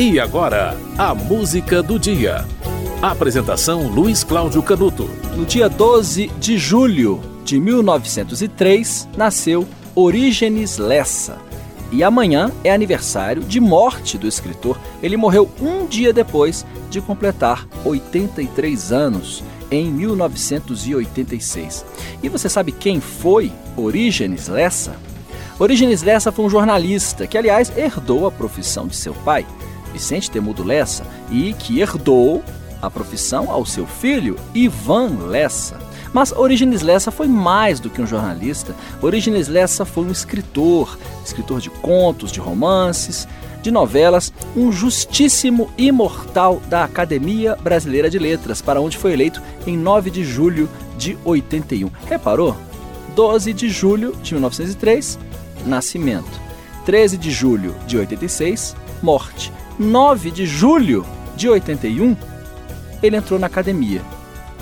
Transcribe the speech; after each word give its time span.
E 0.00 0.18
agora, 0.18 0.74
a 0.96 1.14
música 1.14 1.82
do 1.82 1.98
dia. 1.98 2.46
Apresentação 3.02 3.86
Luiz 3.86 4.24
Cláudio 4.24 4.62
Canuto. 4.62 5.10
No 5.36 5.44
dia 5.44 5.68
12 5.68 6.28
de 6.40 6.56
julho 6.56 7.20
de 7.44 7.60
1903, 7.60 9.10
nasceu 9.14 9.68
Orígenes 9.94 10.78
Lessa. 10.78 11.36
E 11.92 12.02
amanhã 12.02 12.50
é 12.64 12.72
aniversário 12.72 13.42
de 13.42 13.60
morte 13.60 14.16
do 14.16 14.26
escritor. 14.26 14.80
Ele 15.02 15.18
morreu 15.18 15.50
um 15.60 15.84
dia 15.84 16.14
depois 16.14 16.64
de 16.88 17.02
completar 17.02 17.68
83 17.84 18.92
anos, 18.92 19.44
em 19.70 19.92
1986. 19.92 21.84
E 22.22 22.28
você 22.30 22.48
sabe 22.48 22.72
quem 22.72 23.02
foi 23.02 23.52
Orígenes 23.76 24.48
Lessa? 24.48 24.96
Orígenes 25.58 26.02
Lessa 26.02 26.32
foi 26.32 26.46
um 26.46 26.50
jornalista 26.50 27.26
que, 27.26 27.36
aliás, 27.36 27.70
herdou 27.76 28.26
a 28.26 28.32
profissão 28.32 28.86
de 28.86 28.96
seu 28.96 29.12
pai. 29.12 29.44
Vicente 29.92 30.30
Temudo 30.30 30.62
Lessa, 30.62 31.04
e 31.30 31.52
que 31.52 31.80
herdou 31.80 32.42
a 32.80 32.90
profissão 32.90 33.50
ao 33.50 33.66
seu 33.66 33.86
filho 33.86 34.36
Ivan 34.54 35.26
Lessa. 35.26 35.78
Mas 36.12 36.32
Origenes 36.32 36.82
Lessa 36.82 37.10
foi 37.10 37.28
mais 37.28 37.78
do 37.78 37.88
que 37.88 38.02
um 38.02 38.06
jornalista. 38.06 38.74
Origenes 39.00 39.48
Lessa 39.48 39.84
foi 39.84 40.04
um 40.04 40.10
escritor, 40.10 40.98
escritor 41.24 41.60
de 41.60 41.70
contos, 41.70 42.32
de 42.32 42.40
romances, 42.40 43.28
de 43.62 43.70
novelas, 43.70 44.32
um 44.56 44.72
justíssimo 44.72 45.70
imortal 45.76 46.60
da 46.68 46.84
Academia 46.84 47.56
Brasileira 47.56 48.10
de 48.10 48.18
Letras, 48.18 48.62
para 48.62 48.80
onde 48.80 48.96
foi 48.96 49.12
eleito 49.12 49.40
em 49.66 49.76
9 49.76 50.10
de 50.10 50.24
julho 50.24 50.68
de 50.98 51.16
81. 51.24 51.90
Reparou? 52.06 52.56
12 53.14 53.52
de 53.52 53.68
julho 53.68 54.16
de 54.22 54.34
1903, 54.34 55.18
nascimento. 55.66 56.40
13 56.86 57.18
de 57.18 57.30
julho 57.30 57.74
de 57.86 57.98
86, 57.98 58.74
morte. 59.02 59.52
9 59.80 60.30
de 60.30 60.44
julho 60.44 61.06
de 61.34 61.48
81, 61.48 62.14
ele 63.02 63.16
entrou 63.16 63.40
na 63.40 63.46
academia. 63.46 64.02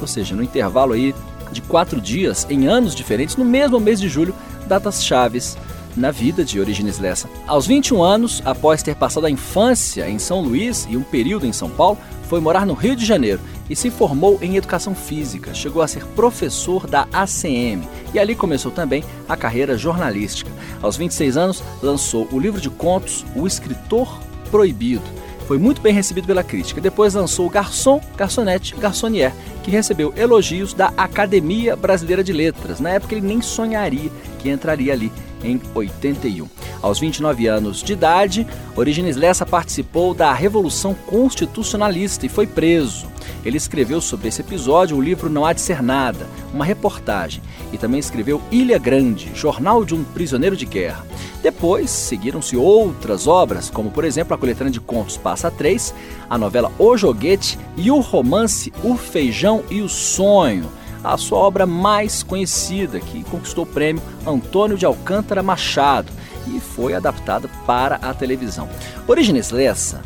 Ou 0.01 0.07
seja, 0.07 0.37
no 0.37 0.45
intervalo 0.45 0.93
aí 0.93 1.13
de 1.51 1.61
quatro 1.61 2.01
dias, 2.01 2.47
em 2.49 2.69
anos 2.69 2.95
diferentes, 2.95 3.35
no 3.35 3.45
mesmo 3.45 3.81
mês 3.81 4.01
de 4.01 4.09
julho, 4.09 4.33
datas 4.69 5.03
chaves 5.03 5.59
na 5.97 6.13
vida 6.13 6.45
de 6.45 6.61
Origines 6.61 7.01
Lessa. 7.01 7.29
Aos 7.49 7.67
21 7.67 8.01
anos, 8.01 8.41
após 8.45 8.81
ter 8.81 8.95
passado 8.95 9.27
a 9.27 9.31
infância 9.31 10.09
em 10.09 10.21
São 10.21 10.41
Luís 10.41 10.87
e 10.89 10.97
um 10.97 11.03
período 11.03 11.47
em 11.47 11.53
São 11.53 11.69
Paulo, 11.69 11.99
foi 12.29 12.39
morar 12.39 12.65
no 12.65 12.75
Rio 12.75 12.95
de 12.95 13.05
Janeiro 13.05 13.41
e 13.69 13.75
se 13.75 13.91
formou 13.91 14.39
em 14.41 14.55
educação 14.55 14.95
física. 14.95 15.53
Chegou 15.53 15.83
a 15.83 15.89
ser 15.89 16.05
professor 16.05 16.87
da 16.87 17.09
ACM 17.13 17.83
e 18.15 18.21
ali 18.21 18.37
começou 18.37 18.71
também 18.71 19.03
a 19.29 19.37
carreira 19.37 19.77
jornalística. 19.77 20.51
Aos 20.81 20.97
26 20.97 21.37
anos, 21.37 21.65
lançou 21.83 22.29
o 22.31 22.39
livro 22.39 22.61
de 22.61 22.71
contos 22.71 23.27
O 23.35 23.49
Escritor 23.49 24.28
Proibido. 24.51 25.03
Foi 25.47 25.57
muito 25.59 25.81
bem 25.81 25.95
recebido 25.95 26.27
pela 26.27 26.45
crítica. 26.45 26.81
Depois 26.81 27.15
lançou 27.15 27.49
Garçom, 27.49 28.01
Garçonete, 28.17 28.75
Garçonnier, 28.75 29.33
que 29.63 29.71
recebeu 29.71 30.13
elogios 30.15 30.75
da 30.75 30.93
Academia 30.97 31.75
Brasileira 31.75 32.23
de 32.23 32.35
Letras. 32.35 32.81
Na 32.81 32.91
época 32.91 33.15
ele 33.15 33.27
nem 33.27 33.41
sonharia 33.41 34.11
que 34.39 34.51
entraria 34.51 34.93
ali 34.93 35.11
em 35.43 35.59
81. 35.75 36.47
Aos 36.81 36.99
29 36.99 37.47
anos 37.47 37.83
de 37.83 37.93
idade, 37.93 38.47
Origenes 38.77 39.17
Lessa 39.17 39.45
participou 39.45 40.15
da 40.15 40.33
Revolução 40.33 40.95
Constitucionalista 40.95 42.25
e 42.25 42.29
foi 42.29 42.47
preso. 42.47 43.07
Ele 43.45 43.57
escreveu 43.57 44.01
sobre 44.01 44.29
esse 44.29 44.41
episódio 44.41 44.97
o 44.97 45.03
livro 45.03 45.29
Não 45.29 45.45
Há 45.45 45.53
de 45.53 45.61
Ser 45.61 45.83
Nada, 45.83 46.27
uma 46.53 46.65
reportagem, 46.65 47.43
e 47.73 47.79
também 47.79 47.99
escreveu 47.99 48.41
Ilha 48.51 48.79
Grande, 48.79 49.31
Jornal 49.35 49.85
de 49.85 49.95
um 49.95 50.05
Prisioneiro 50.05 50.57
de 50.57 50.67
Guerra. 50.67 51.05
Depois 51.43 51.91
seguiram-se 51.91 52.57
outras 52.57 53.27
obras, 53.27 53.71
como 53.71 53.91
por 53.91 54.05
exemplo 54.05 54.35
a 54.35 54.39
coletânea 54.39 54.73
de 54.73 54.81
contos 54.81 55.17
Passa 55.17 55.51
3, 55.51 55.95
a 56.29 56.39
novela 56.39 56.73
O 56.79 56.97
Joguete 56.97 57.59
e 57.77 57.91
o 57.91 58.01
romance 58.01 58.73
O 58.83 58.97
Feijão 58.97 59.63
e 59.71 59.81
o 59.81 59.89
Sonho, 59.89 60.69
a 61.03 61.17
sua 61.17 61.39
obra 61.39 61.65
mais 61.65 62.23
conhecida, 62.23 62.99
que 62.99 63.23
conquistou 63.25 63.65
o 63.65 63.67
prêmio 63.67 64.03
Antônio 64.27 64.77
de 64.77 64.85
Alcântara 64.85 65.43
Machado 65.43 66.13
e 66.57 66.61
foi 66.61 66.95
adaptada 66.95 67.49
para 67.67 67.97
a 67.97 68.15
televisão. 68.15 68.69
Origenes 69.07 69.51
Lessa, 69.51 70.03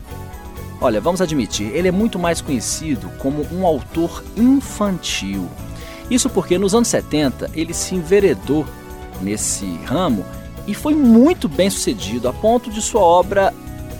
olha, 0.81 1.01
vamos 1.01 1.21
admitir, 1.21 1.71
ele 1.75 1.89
é 1.89 1.93
muito 1.93 2.19
mais 2.19 2.41
conhecido 2.41 3.11
como 3.19 3.47
um 3.53 3.67
autor 3.67 4.23
infantil. 4.37 5.49
Isso 6.11 6.29
porque 6.29 6.59
nos 6.59 6.75
anos 6.75 6.89
70 6.89 7.51
ele 7.55 7.73
se 7.73 7.95
enveredou 7.95 8.67
nesse 9.21 9.67
ramo 9.85 10.25
e 10.67 10.75
foi 10.75 10.95
muito 10.95 11.49
bem 11.49 11.71
sucedido, 11.71 12.29
a 12.29 12.33
ponto 12.33 12.71
de 12.71 12.81
sua 12.83 13.01
obra 13.01 13.53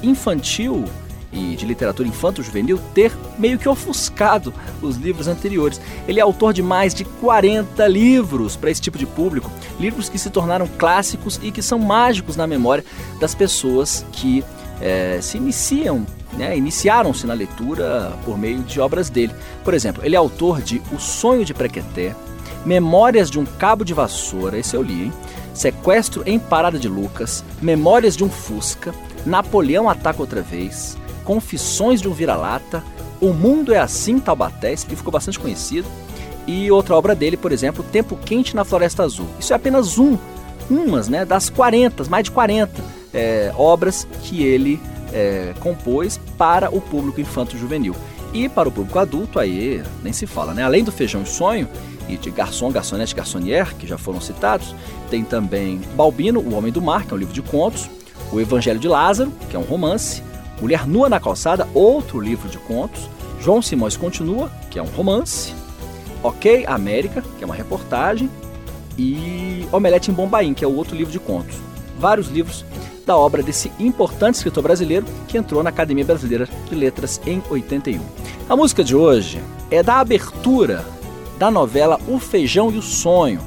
infantil 0.03 0.85
e 1.33 1.57
de 1.57 1.65
literatura 1.65 2.09
infanto-juvenil 2.09 2.79
ter 2.95 3.13
meio 3.39 3.59
que 3.59 3.69
ofuscado 3.69 4.53
os 4.83 4.97
livros 4.97 5.27
anteriores. 5.27 5.81
Ele 6.07 6.21
é 6.21 6.23
autor 6.23 6.53
de 6.53 6.63
mais 6.63 6.95
de 6.95 7.05
40 7.05 7.87
livros 7.89 8.55
para 8.57 8.71
esse 8.71 8.81
tipo 8.81 8.99
de 8.99 9.07
público, 9.07 9.51
livros 9.81 10.09
que 10.09 10.19
se 10.19 10.31
tornaram 10.31 10.69
clássicos 10.79 11.41
e 11.43 11.51
que 11.51 11.63
são 11.63 11.79
mágicos 11.79 12.37
na 12.37 12.47
memória 12.47 12.85
das 13.19 13.35
pessoas 13.35 14.05
que 14.13 14.45
é, 14.81 15.19
se 15.23 15.39
iniciam, 15.39 16.07
né, 16.35 16.57
iniciaram-se 16.57 17.27
na 17.27 17.35
leitura 17.35 18.13
por 18.25 18.37
meio 18.37 18.59
de 18.59 18.81
obras 18.81 19.09
dele. 19.09 19.33
Por 19.65 19.73
exemplo, 19.73 20.05
ele 20.05 20.15
é 20.15 20.19
autor 20.19 20.61
de 20.61 20.83
O 20.93 20.99
Sonho 20.99 21.45
de 21.45 21.55
Prequeté, 21.55 22.15
Memórias 22.65 23.29
de 23.29 23.41
um 23.41 23.45
Cabo 23.45 23.85
de 23.85 23.93
Vassoura, 23.93 24.57
esse 24.57 24.77
eu 24.77 24.83
li, 24.83 25.05
hein? 25.05 25.13
Sequestro 25.53 26.23
em 26.25 26.39
Parada 26.39 26.79
de 26.79 26.89
Lucas, 26.89 27.45
Memórias 27.61 28.17
de 28.17 28.23
um 28.25 28.31
Fusca, 28.31 28.95
Napoleão 29.27 29.91
Ataca 29.91 30.21
Outra 30.21 30.43
Vez, 30.43 30.97
Confissões 31.25 32.01
de 32.01 32.09
um 32.09 32.13
Vira-Lata, 32.13 32.83
O 33.21 33.33
Mundo 33.33 33.73
é 33.73 33.79
Assim, 33.79 34.19
Taubaté, 34.19 34.73
esse 34.73 34.85
livro 34.85 34.99
ficou 34.99 35.13
bastante 35.13 35.39
conhecido, 35.39 35.89
e 36.47 36.71
outra 36.71 36.97
obra 36.97 37.15
dele, 37.15 37.37
por 37.37 37.53
exemplo, 37.53 37.85
Tempo 37.85 38.17
Quente 38.17 38.57
na 38.57 38.65
Floresta 38.65 39.03
Azul. 39.05 39.27
Isso 39.39 39.53
é 39.53 39.57
apenas 39.57 39.99
um, 39.99 40.19
umas 40.69 41.09
né, 41.09 41.25
das 41.25 41.49
40, 41.49 42.05
mais 42.05 42.25
de 42.25 42.31
40 42.31 42.83
é, 43.15 43.53
obras 43.57 44.07
que 44.23 44.43
ele 44.43 44.81
é, 45.13 45.55
compôs 45.61 46.19
para 46.37 46.75
o 46.75 46.81
público 46.81 47.21
infanto-juvenil. 47.21 47.95
E 48.33 48.49
para 48.49 48.69
o 48.69 48.73
público 48.73 48.99
adulto, 48.99 49.39
aí 49.39 49.83
nem 50.03 50.13
se 50.13 50.27
fala, 50.27 50.55
né? 50.55 50.63
Além 50.63 50.83
do 50.83 50.91
Feijão 50.91 51.23
e 51.23 51.27
Sonho, 51.27 51.69
e 52.09 52.17
de 52.17 52.31
Garçom, 52.31 52.71
Garçonete, 52.71 53.15
Garçonnier, 53.15 53.75
que 53.77 53.87
já 53.87 53.99
foram 53.99 54.21
citados. 54.21 54.75
Tem 55.11 55.23
também 55.23 55.81
Balbino, 55.95 56.41
O 56.41 56.55
Homem 56.55 56.73
do 56.73 56.81
Mar, 56.81 57.05
que 57.05 57.13
é 57.13 57.15
um 57.15 57.19
livro 57.19 57.35
de 57.35 57.43
contos, 57.43 57.91
O 58.33 58.41
Evangelho 58.41 58.79
de 58.79 58.89
Lázaro, 58.89 59.33
que 59.51 59.57
é 59.57 59.59
um 59.59 59.63
romance, 59.63 60.23
Mulher 60.63 60.87
Nua 60.87 61.09
na 61.09 61.19
Calçada, 61.19 61.69
outro 61.75 62.21
livro 62.21 62.49
de 62.49 62.57
contos, 62.57 63.11
João 63.41 63.61
Simões 63.61 63.97
Continua, 63.97 64.49
que 64.71 64.79
é 64.79 64.83
um 64.83 64.87
romance, 64.87 65.53
Ok 66.23 66.65
América, 66.69 67.21
que 67.37 67.43
é 67.43 67.45
uma 67.45 67.57
reportagem, 67.57 68.31
e 68.97 69.67
Omelete 69.73 70.13
em 70.13 70.15
Bombaim, 70.15 70.55
que 70.55 70.65
é 70.65 70.69
o 70.69 70.77
outro 70.77 70.95
livro 70.95 71.11
de 71.13 71.19
contos. 71.19 71.57
Vários 71.99 72.29
livros 72.29 72.65
da 73.05 73.17
obra 73.17 73.43
desse 73.43 73.73
importante 73.81 74.37
escritor 74.37 74.63
brasileiro 74.63 75.05
que 75.27 75.37
entrou 75.37 75.65
na 75.65 75.71
Academia 75.71 76.05
Brasileira 76.05 76.49
de 76.69 76.77
Letras 76.77 77.21
em 77.27 77.43
81. 77.51 78.01
A 78.49 78.55
música 78.55 78.85
de 78.85 78.95
hoje 78.95 79.43
é 79.69 79.83
da 79.83 79.99
abertura 79.99 80.85
da 81.41 81.51
novela 81.51 81.99
O 82.07 82.21
Feijão 82.21 82.71
e 82.71 82.79
o 82.79 82.83
Sonho, 82.83 83.41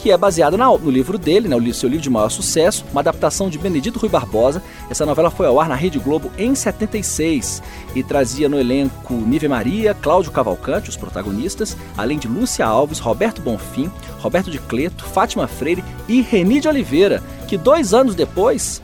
que 0.00 0.10
é 0.10 0.16
baseada 0.16 0.56
no 0.56 0.90
livro 0.90 1.18
dele, 1.18 1.46
né, 1.46 1.54
o 1.54 1.74
seu 1.74 1.88
livro 1.88 2.02
de 2.02 2.08
maior 2.08 2.30
sucesso, 2.30 2.86
uma 2.90 3.02
adaptação 3.02 3.50
de 3.50 3.58
Benedito 3.58 3.98
Rui 3.98 4.08
Barbosa. 4.08 4.62
Essa 4.88 5.04
novela 5.04 5.30
foi 5.30 5.46
ao 5.46 5.60
ar 5.60 5.68
na 5.68 5.74
Rede 5.74 5.98
Globo 5.98 6.30
em 6.38 6.54
76 6.54 7.62
e 7.94 8.02
trazia 8.02 8.48
no 8.48 8.58
elenco 8.58 9.12
Nive 9.12 9.46
Maria, 9.46 9.92
Cláudio 9.92 10.32
Cavalcante, 10.32 10.88
os 10.88 10.96
protagonistas, 10.96 11.76
além 11.98 12.18
de 12.18 12.26
Lúcia 12.26 12.64
Alves, 12.64 12.98
Roberto 12.98 13.42
Bonfim, 13.42 13.90
Roberto 14.20 14.50
de 14.50 14.58
Cleto, 14.58 15.04
Fátima 15.04 15.46
Freire 15.46 15.84
e 16.08 16.22
Reni 16.22 16.60
de 16.60 16.68
Oliveira, 16.68 17.22
que 17.46 17.58
dois 17.58 17.92
anos 17.92 18.14
depois 18.14 18.80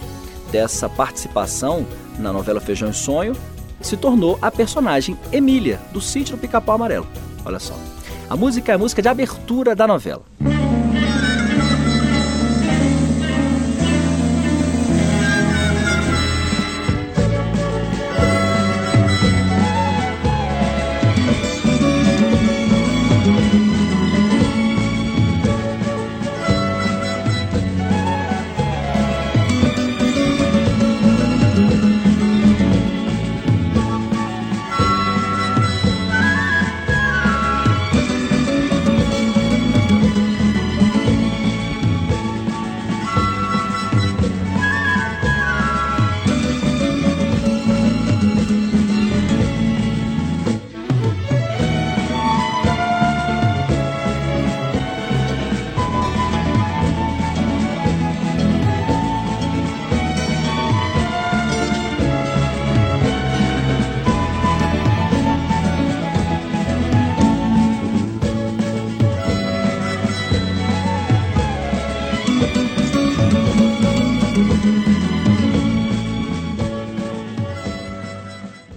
dessa 0.52 0.88
participação 0.88 1.86
na 2.18 2.32
novela 2.32 2.60
Feijão 2.60 2.90
e 2.90 2.94
Sonho, 2.94 3.34
se 3.80 3.96
tornou 3.96 4.38
a 4.42 4.50
personagem 4.50 5.16
Emília, 5.32 5.80
do 5.92 6.00
sítio 6.00 6.36
do 6.36 6.40
Pica-Pau 6.40 6.74
Amarelo. 6.74 7.06
Olha 7.44 7.58
só. 7.58 7.74
A 8.28 8.36
música 8.36 8.72
é 8.72 8.74
a 8.74 8.78
música 8.78 9.00
de 9.00 9.08
abertura 9.08 9.74
da 9.74 9.86
novela. 9.86 10.22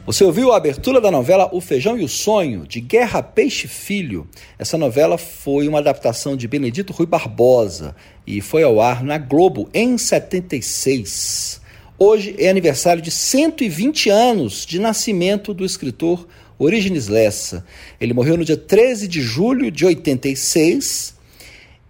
Você 0.10 0.24
ouviu 0.24 0.52
a 0.52 0.58
abertura 0.58 1.00
da 1.00 1.12
novela 1.12 1.48
O 1.54 1.62
Feijão 1.62 1.96
e 1.96 2.04
o 2.04 2.08
Sonho, 2.10 2.66
de 2.68 2.82
Guerra 2.82 3.22
Peixe 3.22 3.68
Filho. 3.68 4.28
Essa 4.58 4.76
novela 4.76 5.20
foi 5.20 5.68
uma 5.68 5.78
adaptação 5.78 6.36
de 6.36 6.48
Benedito 6.48 6.92
Rui 6.92 7.06
Barbosa 7.06 7.96
e 8.26 8.42
foi 8.42 8.64
ao 8.64 8.82
ar 8.82 9.04
na 9.04 9.20
Globo 9.20 9.70
em 9.72 10.00
76. 10.00 11.62
Hoje 12.00 12.36
é 12.40 12.50
aniversário 12.50 13.04
de 13.04 13.12
120 13.12 14.10
anos 14.10 14.66
de 14.66 14.80
nascimento 14.80 15.54
do 15.54 15.64
escritor 15.64 16.28
Origines 16.58 17.08
Lessa. 17.08 17.64
Ele 18.02 18.12
morreu 18.12 18.36
no 18.36 18.44
dia 18.44 18.58
13 18.58 19.08
de 19.08 19.22
julho 19.22 19.70
de 19.70 19.86
86 19.86 21.19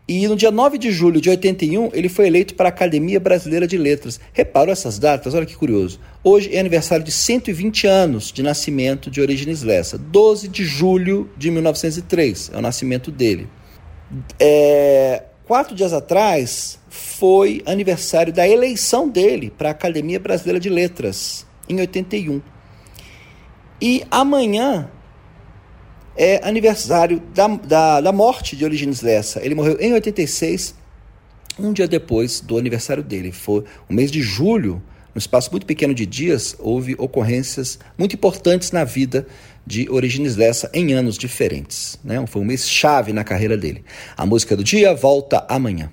e 0.09 0.27
no 0.27 0.35
dia 0.35 0.49
9 0.49 0.79
de 0.79 0.91
julho 0.91 1.21
de 1.21 1.29
81, 1.29 1.91
ele 1.93 2.09
foi 2.09 2.25
eleito 2.25 2.55
para 2.55 2.67
a 2.67 2.69
Academia 2.69 3.19
Brasileira 3.19 3.67
de 3.67 3.77
Letras. 3.77 4.19
Reparou 4.33 4.73
essas 4.73 4.97
datas? 4.97 5.35
Olha 5.35 5.45
que 5.45 5.55
curioso. 5.55 5.99
Hoje 6.23 6.49
é 6.51 6.59
aniversário 6.59 7.05
de 7.05 7.11
120 7.11 7.85
anos 7.85 8.31
de 8.31 8.41
nascimento 8.41 9.11
de 9.11 9.21
Orígenes 9.21 9.61
Lessa. 9.61 9.99
12 9.99 10.47
de 10.47 10.65
julho 10.65 11.29
de 11.37 11.51
1903 11.51 12.49
é 12.51 12.57
o 12.57 12.61
nascimento 12.61 13.11
dele. 13.11 13.47
É, 14.39 15.25
quatro 15.45 15.75
dias 15.75 15.93
atrás 15.93 16.79
foi 16.89 17.61
aniversário 17.63 18.33
da 18.33 18.49
eleição 18.49 19.07
dele 19.07 19.53
para 19.55 19.67
a 19.67 19.71
Academia 19.73 20.19
Brasileira 20.19 20.59
de 20.59 20.69
Letras, 20.69 21.45
em 21.69 21.79
81. 21.79 22.41
E 23.79 24.03
amanhã 24.09 24.89
é 26.19 26.41
aniversário 26.43 27.23
da, 27.33 27.47
da, 27.47 28.01
da 28.01 28.11
morte 28.11 28.57
de 28.57 28.65
Origines 28.65 29.01
Lessa. 29.01 29.39
Ele 29.41 29.55
morreu 29.55 29.77
em 29.79 29.93
86, 29.93 30.75
um 31.57 31.71
dia 31.71 31.87
depois 31.87 32.41
do 32.41 32.57
aniversário 32.57 33.01
dele. 33.01 33.31
Foi 33.31 33.63
o 33.89 33.93
mês 33.93 34.11
de 34.11 34.21
julho, 34.21 34.83
no 35.15 35.19
espaço 35.19 35.49
muito 35.49 35.65
pequeno 35.65 35.93
de 35.93 36.05
dias, 36.05 36.57
houve 36.59 36.93
ocorrências 36.97 37.79
muito 37.97 38.15
importantes 38.15 38.73
na 38.73 38.83
vida 38.83 39.25
de 39.65 39.89
Origines 39.89 40.35
Lessa 40.35 40.69
em 40.73 40.91
anos 40.91 41.17
diferentes. 41.17 41.97
Né? 42.03 42.21
Foi 42.27 42.41
um 42.41 42.45
mês 42.45 42.69
chave 42.69 43.13
na 43.13 43.23
carreira 43.23 43.55
dele. 43.55 43.85
A 44.17 44.25
música 44.25 44.57
do 44.57 44.63
dia 44.63 44.93
volta 44.93 45.45
amanhã. 45.47 45.89